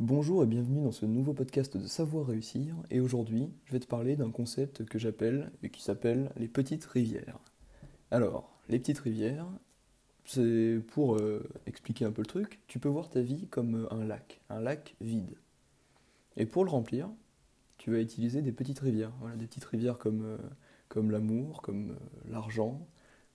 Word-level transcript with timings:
Bonjour 0.00 0.44
et 0.44 0.46
bienvenue 0.46 0.84
dans 0.84 0.92
ce 0.92 1.06
nouveau 1.06 1.32
podcast 1.32 1.76
de 1.76 1.88
Savoir 1.88 2.28
réussir. 2.28 2.76
Et 2.88 3.00
aujourd'hui, 3.00 3.50
je 3.64 3.72
vais 3.72 3.80
te 3.80 3.86
parler 3.88 4.14
d'un 4.14 4.30
concept 4.30 4.84
que 4.84 4.96
j'appelle 4.96 5.50
et 5.64 5.70
qui 5.70 5.82
s'appelle 5.82 6.30
les 6.36 6.46
petites 6.46 6.84
rivières. 6.84 7.40
Alors, 8.12 8.60
les 8.68 8.78
petites 8.78 9.00
rivières, 9.00 9.48
c'est 10.24 10.78
pour 10.92 11.16
euh, 11.16 11.42
expliquer 11.66 12.04
un 12.04 12.12
peu 12.12 12.22
le 12.22 12.28
truc, 12.28 12.60
tu 12.68 12.78
peux 12.78 12.88
voir 12.88 13.10
ta 13.10 13.22
vie 13.22 13.48
comme 13.48 13.88
un 13.90 14.04
lac, 14.04 14.40
un 14.50 14.60
lac 14.60 14.94
vide. 15.00 15.34
Et 16.36 16.46
pour 16.46 16.64
le 16.64 16.70
remplir, 16.70 17.10
tu 17.76 17.90
vas 17.90 17.98
utiliser 17.98 18.40
des 18.40 18.52
petites 18.52 18.78
rivières. 18.78 19.12
Voilà, 19.18 19.34
des 19.34 19.48
petites 19.48 19.64
rivières 19.64 19.98
comme, 19.98 20.22
euh, 20.22 21.02
l'amour, 21.10 21.60
comme 21.60 21.90
euh, 21.90 22.30
l'argent, 22.30 22.86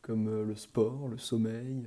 comme 0.02 0.46
le 0.46 0.56
sport, 0.56 1.10
le 1.10 1.18
sommeil, 1.18 1.84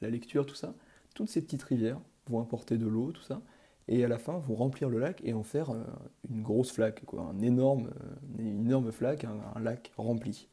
la 0.00 0.10
lecture, 0.10 0.44
tout 0.44 0.56
ça. 0.56 0.74
Toutes 1.14 1.28
ces 1.28 1.40
petites 1.40 1.62
rivières 1.62 2.00
vont 2.26 2.40
apporter 2.40 2.78
de 2.78 2.86
l'eau, 2.88 3.12
tout 3.12 3.22
ça 3.22 3.42
et 3.88 4.04
à 4.04 4.08
la 4.08 4.18
fin 4.18 4.38
vont 4.38 4.54
remplir 4.54 4.88
le 4.88 4.98
lac 4.98 5.20
et 5.24 5.32
en 5.32 5.42
faire 5.42 5.70
euh, 5.70 5.82
une 6.30 6.42
grosse 6.42 6.70
flaque, 6.70 7.04
quoi, 7.04 7.22
un 7.22 7.40
énorme, 7.40 7.88
euh, 7.88 8.38
une 8.38 8.66
énorme 8.66 8.92
flaque, 8.92 9.24
un, 9.24 9.60
lac 9.60 9.92
rempli. 9.96 10.48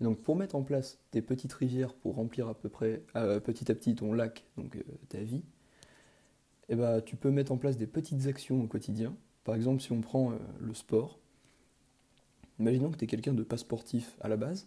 Donc 0.00 0.18
pour 0.20 0.36
mettre 0.36 0.54
en 0.54 0.62
place 0.62 0.98
des 1.12 1.22
petites 1.22 1.52
rivières 1.52 1.94
pour 1.94 2.16
remplir 2.16 2.48
à 2.48 2.54
peu 2.54 2.68
près 2.68 3.02
euh, 3.16 3.40
petit 3.40 3.70
à 3.70 3.74
petit 3.74 3.94
ton 3.94 4.12
lac, 4.12 4.44
donc 4.56 4.82
ta 5.08 5.18
vie, 5.18 5.42
eh 6.68 6.76
ben, 6.76 7.00
tu 7.00 7.16
peux 7.16 7.30
mettre 7.30 7.52
en 7.52 7.56
place 7.56 7.76
des 7.76 7.86
petites 7.86 8.26
actions 8.26 8.62
au 8.62 8.66
quotidien. 8.66 9.16
Par 9.44 9.54
exemple, 9.54 9.82
si 9.82 9.92
on 9.92 10.00
prend 10.00 10.32
le 10.58 10.74
sport, 10.74 11.18
imaginons 12.58 12.90
que 12.90 12.96
tu 12.96 13.04
es 13.04 13.06
quelqu'un 13.06 13.34
de 13.34 13.42
pas 13.42 13.58
sportif 13.58 14.16
à 14.20 14.28
la 14.28 14.38
base, 14.38 14.66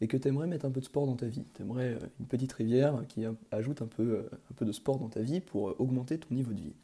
et 0.00 0.08
que 0.08 0.16
tu 0.16 0.28
aimerais 0.28 0.46
mettre 0.46 0.66
un 0.66 0.70
peu 0.70 0.80
de 0.80 0.84
sport 0.84 1.06
dans 1.06 1.16
ta 1.16 1.26
vie. 1.26 1.44
Tu 1.54 1.62
aimerais 1.62 1.94
euh, 1.94 2.06
une 2.20 2.26
petite 2.26 2.52
rivière 2.52 3.02
qui 3.08 3.24
ajoute 3.50 3.82
un 3.82 3.86
peu, 3.86 4.02
euh, 4.02 4.30
un 4.50 4.54
peu 4.54 4.64
de 4.64 4.72
sport 4.72 4.98
dans 4.98 5.08
ta 5.08 5.20
vie 5.20 5.40
pour 5.40 5.70
euh, 5.70 5.76
augmenter 5.78 6.18
ton 6.18 6.34
niveau 6.34 6.52
de 6.52 6.60
vie. 6.60 6.74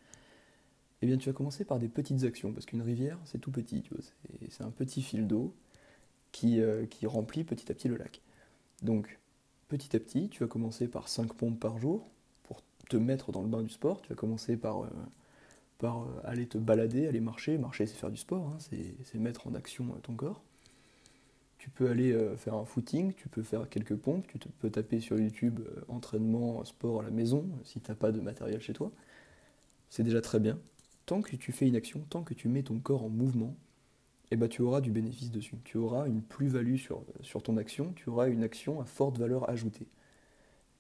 Eh 1.02 1.07
bien, 1.07 1.16
tu 1.16 1.29
vas 1.29 1.33
commencer 1.33 1.65
par 1.65 1.79
des 1.79 1.88
petites 1.88 2.25
actions, 2.25 2.52
parce 2.52 2.65
qu'une 2.65 2.83
rivière, 2.83 3.19
c'est 3.25 3.38
tout 3.41 3.51
petit, 3.51 3.83
c'est 4.51 4.63
un 4.63 4.71
petit 4.71 5.02
fil 5.02 5.27
d'eau 5.27 5.52
qui, 6.30 6.60
qui 6.91 7.07
remplit 7.07 7.43
petit 7.43 7.73
à 7.73 7.74
petit 7.74 7.88
le 7.88 7.96
lac. 7.96 8.21
Donc, 8.82 9.19
petit 9.66 9.97
à 9.97 9.99
petit, 9.99 10.29
tu 10.29 10.45
vas 10.45 10.47
commencer 10.47 10.87
par 10.87 11.09
5 11.09 11.35
pompes 11.35 11.59
par 11.59 11.79
jour 11.79 12.09
pour 12.45 12.63
te 12.88 12.97
mettre 12.97 13.32
dans 13.32 13.43
le 13.43 13.49
bain 13.49 13.63
du 13.63 13.69
sport. 13.69 14.01
Tu 14.01 14.10
vas 14.10 14.15
commencer 14.15 14.57
par, 14.57 14.88
par 15.79 16.07
aller 16.23 16.47
te 16.47 16.57
balader, 16.57 17.09
aller 17.09 17.19
marcher. 17.19 17.59
Marcher, 17.59 17.87
c'est 17.87 17.97
faire 17.97 18.13
du 18.13 18.16
sport, 18.16 18.47
hein, 18.47 18.59
c'est 18.60 19.19
mettre 19.19 19.49
en 19.49 19.57
action 19.57 19.87
ton 20.04 20.15
corps 20.15 20.41
tu 21.63 21.71
peux 21.71 21.88
aller 21.88 22.10
euh, 22.10 22.37
faire 22.37 22.55
un 22.55 22.65
footing, 22.65 23.13
tu 23.15 23.29
peux 23.29 23.45
faire 23.45 23.68
quelques 23.68 23.95
pompes, 23.95 24.27
tu 24.27 24.37
peux 24.37 24.68
taper 24.68 24.99
sur 24.99 25.16
YouTube 25.16 25.60
euh, 25.60 25.85
entraînement, 25.87 26.65
sport 26.65 26.99
à 26.99 27.04
la 27.04 27.10
maison, 27.13 27.49
si 27.63 27.80
tu 27.80 27.88
n'as 27.88 27.95
pas 27.95 28.10
de 28.10 28.21
matériel 28.21 28.60
chez 28.60 28.73
toi. 28.73 28.91
C'est 29.88 30.02
déjà 30.02 30.21
très 30.21 30.41
bien. 30.41 30.59
Tant 31.07 31.23
que 31.23 31.37
tu 31.37 31.52
fais 31.52 31.69
une 31.69 31.77
action, 31.77 32.01
tant 32.10 32.24
que 32.24 32.35
tu 32.35 32.49
mets 32.49 32.65
ton 32.65 32.80
corps 32.80 33.04
en 33.04 33.09
mouvement, 33.09 33.54
eh 34.32 34.37
ben, 34.37 34.49
tu 34.49 34.60
auras 34.60 34.80
du 34.80 34.91
bénéfice 34.91 35.30
dessus. 35.30 35.54
Tu 35.63 35.77
auras 35.77 36.09
une 36.09 36.21
plus-value 36.21 36.79
sur, 36.79 37.04
sur 37.21 37.45
ton 37.45 37.57
action, 37.57 37.93
tu 37.95 38.10
auras 38.10 38.29
une 38.29 38.43
action 38.43 38.80
à 38.80 38.85
forte 38.85 39.16
valeur 39.16 39.49
ajoutée. 39.49 39.87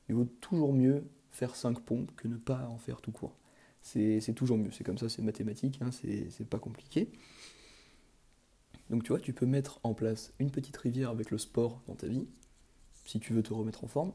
Il 0.08 0.16
vaut 0.16 0.26
toujours 0.40 0.72
mieux 0.72 1.04
faire 1.30 1.54
5 1.54 1.78
pompes 1.78 2.10
que 2.16 2.26
ne 2.26 2.36
pas 2.36 2.66
en 2.66 2.78
faire 2.78 3.00
tout 3.00 3.12
court. 3.12 3.36
C'est 3.82 4.34
toujours 4.34 4.58
mieux, 4.58 4.72
c'est 4.72 4.82
comme 4.82 4.98
ça, 4.98 5.08
c'est 5.08 5.22
mathématique, 5.22 5.78
hein, 5.80 5.90
c'est 5.92 6.48
pas 6.48 6.58
compliqué. 6.58 7.08
Donc 8.92 9.04
tu 9.04 9.08
vois, 9.08 9.20
tu 9.20 9.32
peux 9.32 9.46
mettre 9.46 9.80
en 9.84 9.94
place 9.94 10.34
une 10.38 10.50
petite 10.50 10.76
rivière 10.76 11.08
avec 11.08 11.30
le 11.30 11.38
sport 11.38 11.80
dans 11.86 11.94
ta 11.94 12.06
vie, 12.06 12.26
si 13.06 13.20
tu 13.20 13.32
veux 13.32 13.42
te 13.42 13.54
remettre 13.54 13.84
en 13.84 13.86
forme, 13.86 14.12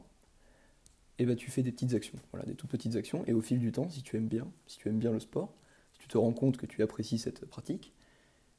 et 1.18 1.26
bah 1.26 1.34
tu 1.34 1.50
fais 1.50 1.64
des 1.64 1.72
petites 1.72 1.94
actions, 1.94 2.16
voilà, 2.30 2.46
des 2.46 2.54
toutes 2.54 2.70
petites 2.70 2.94
actions, 2.94 3.24
et 3.26 3.32
au 3.32 3.40
fil 3.40 3.58
du 3.58 3.72
temps, 3.72 3.90
si 3.90 4.02
tu 4.02 4.16
aimes 4.16 4.28
bien, 4.28 4.46
si 4.68 4.78
tu 4.78 4.88
aimes 4.88 5.00
bien 5.00 5.10
le 5.10 5.18
sport, 5.18 5.52
si 5.94 5.98
tu 5.98 6.06
te 6.06 6.16
rends 6.16 6.32
compte 6.32 6.58
que 6.58 6.64
tu 6.66 6.80
apprécies 6.84 7.18
cette 7.18 7.44
pratique, 7.46 7.92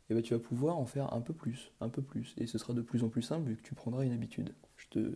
et 0.09 0.13
bah 0.13 0.21
tu 0.21 0.33
vas 0.33 0.41
pouvoir 0.41 0.77
en 0.77 0.85
faire 0.85 1.13
un 1.13 1.21
peu 1.21 1.33
plus, 1.33 1.71
un 1.79 1.87
peu 1.87 2.01
plus, 2.01 2.35
et 2.37 2.47
ce 2.47 2.57
sera 2.57 2.73
de 2.73 2.81
plus 2.81 3.05
en 3.05 3.07
plus 3.07 3.21
simple 3.21 3.47
vu 3.47 3.55
que 3.55 3.61
tu 3.61 3.73
prendras 3.73 4.03
une 4.03 4.11
habitude. 4.11 4.53
Je 4.75 4.87
te, 4.89 5.15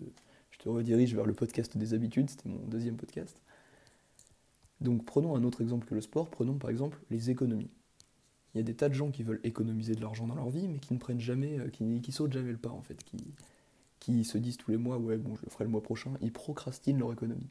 je 0.51 0.57
te 0.57 0.69
redirige 0.69 1.13
vers 1.13 1.25
le 1.25 1.33
podcast 1.33 1.78
des 1.78 1.94
habitudes, 1.94 2.29
c'était 2.29 2.47
mon 2.47 2.66
deuxième 2.67 2.95
podcast. 2.95 3.41
Donc 4.79 5.03
prenons 5.03 5.35
un 5.35 5.44
autre 5.44 5.59
exemple 5.59 5.85
que 5.85 5.95
le 5.95 6.01
sport, 6.01 6.29
prenons 6.29 6.57
par 6.57 6.69
exemple 6.69 6.97
les 7.09 7.29
économies. 7.29 7.72
Il 8.53 8.59
y 8.59 8.62
a 8.62 8.64
des 8.64 8.75
tas 8.75 8.90
de 8.90 8.94
gens 8.94 9.09
qui 9.09 9.24
veulent 9.24 9.40
économiser 9.44 9.96
de 9.96 10.02
l'argent 10.02 10.28
dans 10.28 10.36
leur 10.36 10.50
vie, 10.50 10.68
mais 10.68 10.80
qui 10.80 10.94
ne 10.94 11.00
prennent 11.00 11.19
jamais, 11.19 11.59
euh, 11.59 11.69
qui, 11.69 12.12
sautent 12.12 12.34
jamais 12.34 12.52
le 12.52 12.58
pas 12.58 12.69
en 12.69 12.81
fait, 12.81 13.03
qui, 14.00 14.24
se 14.24 14.38
disent 14.38 14.58
tous 14.58 14.72
les 14.72 14.78
mois, 14.78 14.97
ouais, 14.97 15.18
bon, 15.18 15.36
je 15.36 15.41
le 15.44 15.50
ferai 15.50 15.64
le 15.64 15.69
mois 15.69 15.81
prochain, 15.81 16.14
ils 16.22 16.31
procrastinent 16.31 17.00
leur 17.00 17.12
économie. 17.12 17.50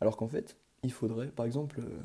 Alors 0.00 0.16
qu'en 0.16 0.28
fait, 0.28 0.56
il 0.82 0.92
faudrait, 0.92 1.28
par 1.28 1.46
exemple, 1.46 1.80
euh, 1.80 2.02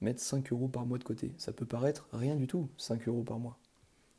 mettre 0.00 0.20
5 0.20 0.52
euros 0.52 0.68
par 0.68 0.86
mois 0.86 0.98
de 0.98 1.04
côté. 1.04 1.32
Ça 1.38 1.52
peut 1.52 1.64
paraître 1.66 2.08
rien 2.12 2.36
du 2.36 2.46
tout, 2.46 2.68
5 2.76 3.08
euros 3.08 3.24
par 3.24 3.38
mois. 3.38 3.58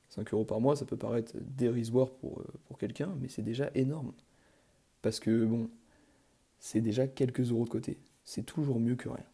5 0.10 0.34
euros 0.34 0.46
par 0.46 0.60
mois, 0.60 0.76
ça 0.76 0.86
peut 0.86 0.98
paraître 0.98 1.34
dérisoire 1.40 2.10
euh, 2.24 2.44
pour 2.66 2.78
quelqu'un, 2.78 3.16
mais 3.22 3.30
c'est 3.30 3.44
déjà 3.44 3.70
énorme. 3.76 4.14
Parce 5.02 5.20
que, 5.20 5.46
bon, 5.46 5.70
c'est 6.60 6.82
déjà 6.82 7.08
quelques 7.08 7.52
euros 7.52 7.66
de 7.66 7.70
côté. 7.70 8.00
C'est 8.26 8.46
toujours 8.46 8.80
mieux 8.80 8.96
que 8.96 9.10
rien 9.10 9.26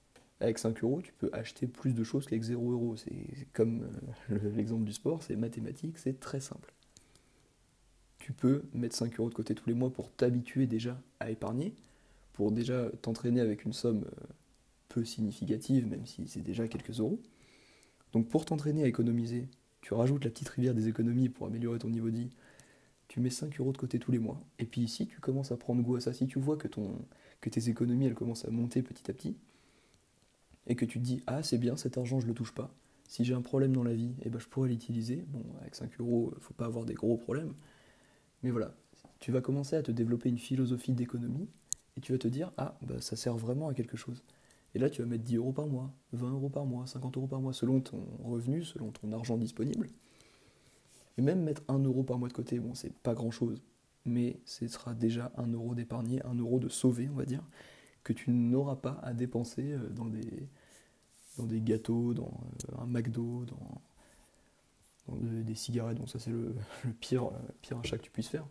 avec 0.43 0.59
5 0.59 0.83
euros, 0.83 1.01
tu 1.01 1.13
peux 1.13 1.29
acheter 1.33 1.67
plus 1.67 1.93
de 1.93 2.03
choses 2.03 2.25
qu'avec 2.25 2.43
0 2.43 2.71
euros. 2.71 2.95
C'est 2.97 3.47
comme 3.53 3.87
euh, 4.31 4.51
l'exemple 4.55 4.83
du 4.83 4.93
sport, 4.93 5.23
c'est 5.23 5.35
mathématique, 5.35 5.97
c'est 5.97 6.19
très 6.19 6.39
simple. 6.39 6.73
Tu 8.19 8.33
peux 8.33 8.63
mettre 8.73 8.95
5 8.95 9.19
euros 9.19 9.29
de 9.29 9.33
côté 9.33 9.55
tous 9.55 9.67
les 9.67 9.75
mois 9.75 9.89
pour 9.89 10.11
t'habituer 10.11 10.67
déjà 10.67 11.01
à 11.19 11.29
épargner, 11.29 11.73
pour 12.33 12.51
déjà 12.51 12.89
t'entraîner 13.01 13.41
avec 13.41 13.63
une 13.65 13.73
somme 13.73 14.05
euh, 14.05 14.25
peu 14.89 15.05
significative, 15.05 15.87
même 15.87 16.05
si 16.05 16.27
c'est 16.27 16.41
déjà 16.41 16.67
quelques 16.67 16.99
euros. 16.99 17.19
Donc 18.11 18.27
pour 18.27 18.45
t'entraîner 18.45 18.83
à 18.83 18.87
économiser, 18.87 19.47
tu 19.81 19.93
rajoutes 19.93 20.23
la 20.23 20.29
petite 20.29 20.49
rivière 20.49 20.73
des 20.73 20.87
économies 20.87 21.29
pour 21.29 21.47
améliorer 21.47 21.79
ton 21.79 21.89
niveau 21.89 22.09
de 22.09 22.17
vie. 22.17 22.29
Tu 23.07 23.19
mets 23.19 23.29
5 23.29 23.59
euros 23.59 23.71
de 23.71 23.77
côté 23.77 23.99
tous 23.99 24.11
les 24.11 24.19
mois. 24.19 24.41
Et 24.59 24.65
puis 24.65 24.87
si 24.87 25.07
tu 25.07 25.19
commences 25.19 25.51
à 25.51 25.57
prendre 25.57 25.81
goût 25.81 25.95
à 25.95 26.01
ça, 26.01 26.13
si 26.13 26.27
tu 26.27 26.39
vois 26.39 26.57
que, 26.57 26.67
ton, 26.67 26.95
que 27.41 27.49
tes 27.49 27.69
économies 27.69 28.05
elles 28.05 28.13
commencent 28.13 28.45
à 28.45 28.51
monter 28.51 28.81
petit 28.81 29.09
à 29.09 29.13
petit, 29.13 29.37
et 30.67 30.75
que 30.75 30.85
tu 30.85 30.99
te 30.99 31.03
dis 31.03 31.21
ah 31.27 31.43
c'est 31.43 31.57
bien 31.57 31.75
cet 31.75 31.97
argent 31.97 32.19
je 32.19 32.27
le 32.27 32.33
touche 32.33 32.53
pas. 32.53 32.73
Si 33.07 33.23
j'ai 33.25 33.33
un 33.33 33.41
problème 33.41 33.73
dans 33.73 33.83
la 33.83 33.93
vie 33.93 34.13
eh 34.23 34.29
ben, 34.29 34.39
je 34.39 34.47
pourrais 34.47 34.69
l'utiliser 34.69 35.25
bon 35.27 35.43
avec 35.61 35.75
5 35.75 35.99
euros 35.99 36.31
euh, 36.33 36.39
faut 36.39 36.53
pas 36.53 36.65
avoir 36.65 36.85
des 36.85 36.93
gros 36.93 37.17
problèmes. 37.17 37.53
Mais 38.43 38.51
voilà 38.51 38.73
tu 39.19 39.31
vas 39.31 39.41
commencer 39.41 39.75
à 39.75 39.83
te 39.83 39.91
développer 39.91 40.29
une 40.29 40.37
philosophie 40.37 40.93
d'économie 40.93 41.47
et 41.95 42.01
tu 42.01 42.11
vas 42.11 42.17
te 42.17 42.27
dire 42.27 42.51
ah 42.57 42.77
bah, 42.81 42.99
ça 42.99 43.15
sert 43.15 43.35
vraiment 43.35 43.69
à 43.69 43.73
quelque 43.73 43.97
chose 43.97 44.23
et 44.75 44.79
là 44.79 44.89
tu 44.89 45.01
vas 45.01 45.07
mettre 45.07 45.23
10 45.23 45.37
euros 45.37 45.53
par 45.53 45.67
mois 45.67 45.91
20 46.13 46.31
euros 46.31 46.49
par 46.49 46.65
mois 46.65 46.87
50 46.87 47.17
euros 47.17 47.27
par 47.27 47.41
mois 47.41 47.53
selon 47.53 47.81
ton 47.81 48.05
revenu 48.23 48.63
selon 48.63 48.91
ton 48.91 49.11
argent 49.11 49.37
disponible. 49.37 49.89
Et 51.17 51.21
même 51.21 51.43
mettre 51.43 51.61
1 51.67 51.77
euro 51.79 52.03
par 52.03 52.17
mois 52.17 52.27
de 52.27 52.33
côté 52.33 52.59
bon 52.59 52.73
c'est 52.73 52.93
pas 52.93 53.13
grand 53.13 53.31
chose 53.31 53.61
mais 54.05 54.39
ce 54.45 54.67
sera 54.67 54.93
déjà 54.93 55.31
1 55.37 55.47
euro 55.53 55.75
d'épargné 55.75 56.21
1 56.25 56.35
euro 56.35 56.59
de 56.59 56.69
sauvé 56.69 57.09
on 57.09 57.15
va 57.15 57.25
dire 57.25 57.43
que 58.03 58.13
tu 58.13 58.31
n'auras 58.31 58.75
pas 58.75 58.99
à 59.03 59.13
dépenser 59.13 59.73
euh, 59.73 59.89
dans 59.89 60.05
des, 60.05 60.47
dans 61.37 61.45
des 61.45 61.61
gâteaux, 61.61 62.13
dans 62.13 62.31
euh, 62.69 62.81
un 62.81 62.85
McDo, 62.85 63.45
dans, 63.45 63.81
des 65.17 65.55
cigarettes. 65.55 65.97
Bon, 65.97 66.07
ça 66.07 66.19
c'est 66.19 66.31
le, 66.31 66.55
pire, 66.99 67.25
euh, 67.25 67.39
pire 67.61 67.79
achat 67.79 67.97
que 67.97 68.03
tu 68.03 68.11
puisses 68.11 68.29
faire. 68.29 68.45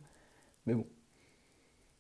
Mais 0.67 0.75
bon, 0.75 0.87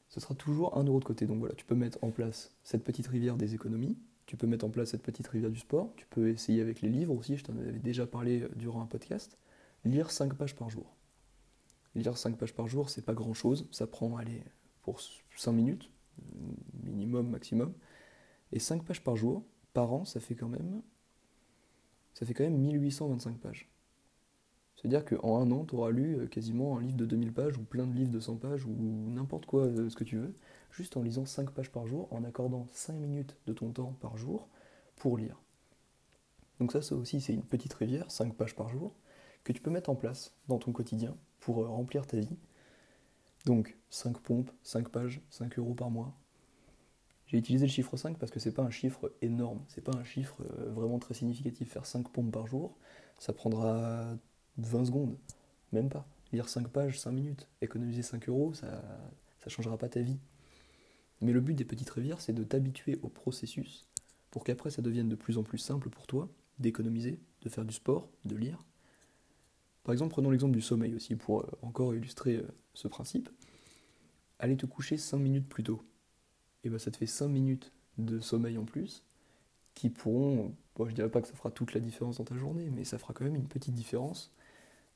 ce 0.09 0.21
sera 0.21 0.35
toujours 0.35 0.77
un 0.77 0.85
euro 0.85 1.01
de 1.01 1.05
côté. 1.05 1.27
Donc 1.27 1.39
voilà, 1.39 1.55
tu 1.55 1.65
peux 1.65 1.75
mettre 1.75 1.99
en 2.03 2.11
place 2.11 2.51
cette 2.65 2.85
petite 2.85 3.07
rivière 3.07 3.37
des 3.37 3.55
économies, 3.55 3.97
tu 4.27 4.37
peux 4.37 4.47
mettre 4.47 4.65
en 4.65 4.71
place 4.71 4.91
cette 4.91 5.03
petite 5.03 5.27
rivière 5.29 5.51
du 5.51 5.59
sport, 5.59 5.93
tu 5.97 6.07
peux 6.07 6.29
essayer 6.29 6.61
avec 6.61 6.81
les 6.81 6.89
livres 6.89 7.15
aussi, 7.15 7.37
je 7.37 7.45
t'en 7.45 7.57
avais 7.57 7.73
déjà 7.73 8.07
parlé 8.07 8.47
durant 8.57 8.83
un 8.83 8.87
podcast, 8.87 9.37
lire 9.85 10.11
5 10.11 10.35
pages 10.35 10.55
par 10.55 10.71
jour. 10.71 10.95
Lire 11.95 12.17
5 12.17 12.39
pages 12.39 12.55
par 12.55 12.69
jour, 12.69 12.89
c'est 12.89 13.05
pas 13.05 13.15
grand 13.15 13.35
chose, 13.35 13.67
ça 13.73 13.87
prend, 13.87 14.17
allez, 14.17 14.43
pour 14.83 15.01
5 15.37 15.53
minutes, 15.53 15.91
minimum, 16.93 17.29
maximum. 17.29 17.73
Et 18.53 18.59
5 18.59 18.85
pages 18.85 19.03
par 19.03 19.17
jour, 19.17 19.45
par 19.73 19.93
an, 19.93 20.05
ça 20.05 20.21
fait 20.21 20.35
quand 20.35 20.49
même, 20.49 20.83
ça 22.15 22.27
fait 22.27 22.35
quand 22.35 22.45
même 22.45 22.59
1825 22.59 23.39
pages. 23.39 23.73
C'est-à-dire 24.77 25.05
qu'en 25.05 25.39
un 25.39 25.51
an, 25.53 25.65
tu 25.65 25.75
auras 25.77 25.91
lu 25.91 26.17
euh, 26.17 26.27
quasiment 26.27 26.77
un 26.77 26.83
livre 26.83 26.97
de 26.97 27.07
2000 27.07 27.33
pages, 27.33 27.57
ou 27.57 27.63
plein 27.63 27.87
de 27.87 27.95
livres 27.95 28.11
de 28.11 28.21
100 28.21 28.37
pages, 28.37 28.65
ou 28.67 28.75
n'importe 28.79 29.47
quoi, 29.47 29.63
euh, 29.65 29.89
ce 29.89 29.97
que 29.97 30.05
tu 30.05 30.17
veux, 30.17 30.35
juste 30.71 30.97
en 30.97 31.03
lisant 31.03 31.25
5 31.25 31.51
pages 31.51 31.71
par 31.71 31.87
jour, 31.87 32.09
en 32.13 32.25
accordant 32.25 32.67
5 32.73 32.95
minutes 32.95 33.37
de 33.47 33.53
ton 33.53 33.71
temps 33.71 33.97
par 34.01 34.17
jour 34.17 34.49
pour 34.97 35.19
lire. 35.19 35.41
Donc 36.59 36.73
ça, 36.73 36.83
ça 36.83 36.95
aussi, 36.95 37.21
c'est 37.21 37.35
une 37.35 37.45
petite 37.45 37.75
rivière, 37.75 38.11
5 38.11 38.35
pages 38.35 38.57
par 38.57 38.69
jour, 38.69 38.95
que 39.45 39.53
tu 39.53 39.61
peux 39.61 39.71
mettre 39.71 39.91
en 39.91 39.97
place 39.97 40.35
dans 40.49 40.59
ton 40.59 40.73
quotidien 40.73 41.17
pour 41.41 41.63
euh, 41.63 41.69
remplir 41.69 42.07
ta 42.07 42.19
vie. 42.19 42.37
Donc 43.47 43.77
5 43.91 44.19
pompes, 44.19 44.51
5 44.63 44.89
pages, 44.89 45.21
5 45.31 45.59
euros 45.59 45.75
par 45.75 45.91
mois, 45.91 46.15
j'ai 47.33 47.39
utilisé 47.39 47.65
le 47.65 47.73
chiffre 47.73 47.97
5 47.97 48.19
parce 48.19 48.31
que 48.31 48.39
c'est 48.39 48.53
pas 48.53 48.63
un 48.63 48.71
chiffre 48.71 49.11
énorme, 49.23 49.63
c'est 49.67 49.81
pas 49.81 49.97
un 49.97 50.05
chiffre 50.05 50.37
euh, 50.43 50.71
vraiment 50.71 50.99
très 50.99 51.15
significatif. 51.15 51.71
Faire 51.71 51.87
5 51.87 52.11
pompes 52.11 52.31
par 52.31 52.47
jour, 52.47 52.77
ça 53.19 53.33
prendra 53.33 54.15
20 54.59 54.85
secondes, 54.85 55.17
même 55.73 55.89
pas. 55.89 56.07
Lire 56.33 56.49
5 56.49 56.69
pages, 56.69 57.01
5 57.01 57.11
minutes, 57.11 57.49
économiser 57.63 58.03
5 58.03 58.29
euros, 58.29 58.53
ça 58.53 58.83
ne 59.47 59.51
changera 59.51 59.79
pas 59.79 59.89
ta 59.89 60.01
vie. 60.01 60.19
Mais 61.23 61.33
le 61.33 61.41
but 61.41 61.55
des 61.55 61.65
petites 61.65 61.89
rivières, 61.89 62.21
c'est 62.21 62.35
de 62.35 62.45
t'habituer 62.45 62.99
au 63.03 63.09
processus 63.09 63.89
pour 64.31 64.45
qu'après 64.45 64.71
ça 64.71 64.83
devienne 64.83 65.09
de 65.09 65.15
plus 65.15 65.39
en 65.39 65.43
plus 65.43 65.59
simple 65.59 65.89
pour 65.89 66.07
toi 66.07 66.29
d'économiser, 66.59 67.19
de 67.43 67.49
faire 67.49 67.65
du 67.65 67.73
sport, 67.73 68.11
de 68.27 68.37
lire. 68.37 68.63
Par 69.85 69.93
exemple, 69.95 70.11
prenons 70.11 70.31
l'exemple 70.31 70.55
du 70.55 70.61
sommeil 70.61 70.95
aussi 70.95 71.17
pour 71.17 71.41
euh, 71.41 71.51
encore 71.63 71.95
illustrer 71.95 72.37
euh, 72.37 72.49
ce 72.75 72.89
principe. 72.89 73.31
Aller 74.39 74.57
te 74.57 74.67
coucher 74.67 74.99
5 74.99 75.17
minutes 75.17 75.49
plus 75.49 75.63
tôt. 75.63 75.83
Et 76.65 76.69
bien 76.69 76.79
ça 76.79 76.91
te 76.91 76.97
fait 76.97 77.07
5 77.07 77.29
minutes 77.29 77.73
de 77.99 78.21
sommeil 78.21 78.59
en 78.59 78.65
plus 78.65 79.05
qui 79.75 79.91
pourront, 79.91 80.55
bon, 80.77 80.89
je 80.89 80.95
dirais 80.95 81.09
pas 81.09 81.23
que 81.23 81.29
ça 81.29 81.35
fera 81.35 81.51
toute 81.51 81.75
la 81.75 81.81
différence 81.81 82.19
dans 82.19 82.25
ta 82.25 82.37
journée, 82.37 82.71
mais 82.71 82.85
ça 82.85 82.99
fera 82.99 83.15
quand 83.15 83.25
même 83.25 83.37
une 83.37 83.49
petite 83.49 83.75
différence. 83.75 84.33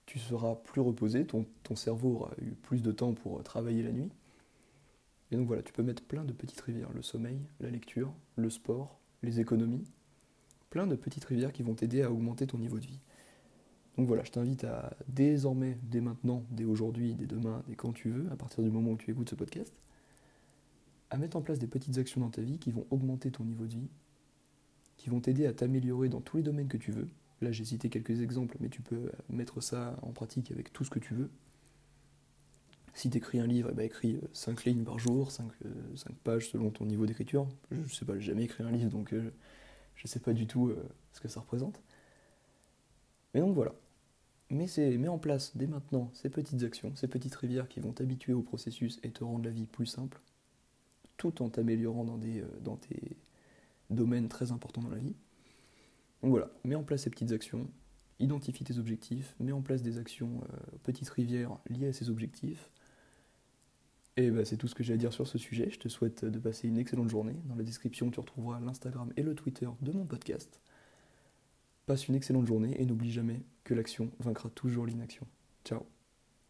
Tu 0.04 0.18
seras 0.18 0.54
plus 0.54 0.80
reposé, 0.80 1.26
ton, 1.26 1.46
ton 1.62 1.76
cerveau 1.76 2.16
aura 2.16 2.30
eu 2.40 2.50
plus 2.52 2.82
de 2.82 2.92
temps 2.92 3.14
pour 3.14 3.42
travailler 3.42 3.82
la 3.82 3.92
nuit. 3.92 4.10
Et 5.30 5.36
donc 5.36 5.46
voilà, 5.46 5.62
tu 5.62 5.72
peux 5.72 5.82
mettre 5.82 6.04
plein 6.04 6.24
de 6.24 6.32
petites 6.32 6.60
rivières, 6.60 6.92
le 6.92 7.02
sommeil, 7.02 7.40
la 7.60 7.70
lecture, 7.70 8.12
le 8.36 8.48
sport, 8.50 9.00
les 9.22 9.40
économies, 9.40 9.84
plein 10.70 10.86
de 10.86 10.94
petites 10.94 11.24
rivières 11.24 11.52
qui 11.52 11.62
vont 11.62 11.74
t'aider 11.74 12.02
à 12.02 12.12
augmenter 12.12 12.46
ton 12.46 12.58
niveau 12.58 12.78
de 12.78 12.86
vie. 12.86 13.00
Donc 13.96 14.06
voilà, 14.06 14.22
je 14.24 14.30
t'invite 14.30 14.64
à 14.64 14.94
désormais, 15.08 15.78
dès 15.82 16.00
maintenant, 16.00 16.44
dès 16.50 16.64
aujourd'hui, 16.64 17.14
dès 17.14 17.26
demain, 17.26 17.62
dès 17.66 17.74
quand 17.74 17.92
tu 17.92 18.10
veux, 18.10 18.30
à 18.30 18.36
partir 18.36 18.62
du 18.62 18.70
moment 18.70 18.92
où 18.92 18.96
tu 18.96 19.10
écoutes 19.10 19.30
ce 19.30 19.34
podcast, 19.34 19.74
à 21.10 21.18
mettre 21.18 21.36
en 21.36 21.42
place 21.42 21.58
des 21.58 21.66
petites 21.66 21.98
actions 21.98 22.20
dans 22.20 22.30
ta 22.30 22.42
vie 22.42 22.58
qui 22.58 22.72
vont 22.72 22.86
augmenter 22.90 23.30
ton 23.30 23.44
niveau 23.44 23.64
de 23.64 23.74
vie, 23.74 23.88
qui 24.96 25.10
vont 25.10 25.20
t'aider 25.20 25.46
à 25.46 25.52
t'améliorer 25.52 26.08
dans 26.08 26.20
tous 26.20 26.38
les 26.38 26.42
domaines 26.42 26.68
que 26.68 26.76
tu 26.76 26.90
veux. 26.90 27.08
Là, 27.42 27.52
j'ai 27.52 27.64
cité 27.64 27.90
quelques 27.90 28.22
exemples, 28.22 28.56
mais 28.60 28.68
tu 28.68 28.82
peux 28.82 29.10
mettre 29.28 29.60
ça 29.60 29.96
en 30.02 30.10
pratique 30.10 30.50
avec 30.50 30.72
tout 30.72 30.84
ce 30.84 30.90
que 30.90 30.98
tu 30.98 31.14
veux. 31.14 31.30
Si 32.94 33.10
tu 33.10 33.18
écris 33.18 33.38
un 33.40 33.46
livre, 33.46 33.68
eh 33.70 33.74
ben, 33.74 33.84
écris 33.84 34.18
5 34.32 34.64
lignes 34.64 34.84
par 34.84 34.98
jour, 34.98 35.30
5, 35.30 35.50
euh, 35.66 35.68
pages 36.24 36.48
selon 36.48 36.70
ton 36.70 36.86
niveau 36.86 37.04
d'écriture. 37.04 37.46
Je 37.70 37.80
ne 37.80 37.88
sais 37.88 38.06
pas, 38.06 38.18
j'ai 38.18 38.28
jamais 38.28 38.44
écrit 38.44 38.64
un 38.64 38.70
livre, 38.70 38.90
donc 38.90 39.12
euh, 39.12 39.30
je 39.96 40.04
ne 40.04 40.08
sais 40.08 40.18
pas 40.18 40.32
du 40.32 40.46
tout 40.46 40.68
euh, 40.68 40.82
ce 41.12 41.20
que 41.20 41.28
ça 41.28 41.40
représente. 41.40 41.82
Mais 43.34 43.40
donc 43.40 43.54
voilà, 43.54 43.74
mets, 44.48 45.08
en 45.08 45.18
place 45.18 45.54
dès 45.58 45.66
maintenant 45.66 46.10
ces 46.14 46.30
petites 46.30 46.62
actions, 46.62 46.96
ces 46.96 47.06
petites 47.06 47.34
rivières 47.34 47.68
qui 47.68 47.80
vont 47.80 47.92
t'habituer 47.92 48.32
au 48.32 48.40
processus 48.40 48.98
et 49.02 49.10
te 49.10 49.24
rendre 49.24 49.44
la 49.44 49.50
vie 49.50 49.66
plus 49.66 49.84
simple, 49.84 50.18
tout 51.16 51.42
en 51.42 51.48
t'améliorant 51.48 52.06
euh, 52.24 52.42
dans 52.62 52.76
tes 52.76 53.16
domaines 53.90 54.28
très 54.28 54.52
importants 54.52 54.82
dans 54.82 54.90
la 54.90 54.98
vie. 54.98 55.14
Donc 56.22 56.30
voilà, 56.30 56.50
mets 56.64 56.74
en 56.74 56.82
place 56.82 57.02
ces 57.02 57.10
petites 57.10 57.32
actions, 57.32 57.68
identifie 58.18 58.64
tes 58.64 58.78
objectifs, 58.78 59.34
mets 59.40 59.52
en 59.52 59.62
place 59.62 59.82
des 59.82 59.98
actions, 59.98 60.40
euh, 60.42 60.76
petites 60.82 61.08
rivières 61.10 61.58
liées 61.68 61.88
à 61.88 61.92
ces 61.92 62.10
objectifs. 62.10 62.70
Et 64.16 64.30
bah, 64.30 64.44
c'est 64.44 64.56
tout 64.56 64.66
ce 64.66 64.74
que 64.74 64.82
j'ai 64.82 64.94
à 64.94 64.96
dire 64.96 65.12
sur 65.12 65.26
ce 65.26 65.36
sujet. 65.36 65.68
Je 65.70 65.78
te 65.78 65.88
souhaite 65.88 66.24
de 66.24 66.38
passer 66.38 66.68
une 66.68 66.78
excellente 66.78 67.10
journée. 67.10 67.36
Dans 67.44 67.54
la 67.54 67.64
description, 67.64 68.10
tu 68.10 68.18
retrouveras 68.18 68.60
l'Instagram 68.60 69.12
et 69.16 69.22
le 69.22 69.34
Twitter 69.34 69.68
de 69.82 69.92
mon 69.92 70.06
podcast. 70.06 70.60
Passe 71.84 72.08
une 72.08 72.14
excellente 72.14 72.46
journée 72.46 72.80
et 72.80 72.86
n'oublie 72.86 73.12
jamais 73.12 73.42
que 73.62 73.74
l'action 73.74 74.10
vaincra 74.18 74.48
toujours 74.48 74.86
l'inaction. 74.86 75.26
Ciao 75.64 75.95